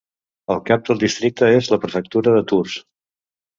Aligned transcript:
El 0.55 0.63
cap 0.69 0.87
del 0.87 1.01
districte 1.03 1.51
és 1.59 1.71
la 1.75 1.81
prefectura 1.85 2.35
de 2.39 2.43
Tours. 2.55 2.83